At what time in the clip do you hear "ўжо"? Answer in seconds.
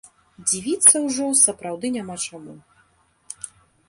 1.07-1.27